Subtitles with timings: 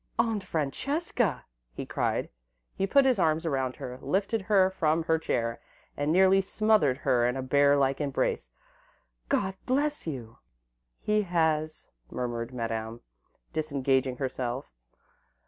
[0.17, 2.29] "Aunt Francesca!" he cried.
[2.73, 5.61] He put his arms around her, lifted her from her chair,
[5.95, 8.49] and nearly smothered her in a bear like embrace.
[9.29, 10.39] "God bless you!"
[11.01, 13.01] "He has," murmured Madame,
[13.53, 14.71] disengaging herself.